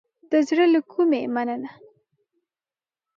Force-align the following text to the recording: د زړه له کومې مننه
د 0.31 0.33
زړه 0.47 0.65
له 0.73 0.81
کومې 0.91 1.21
مننه 1.33 1.71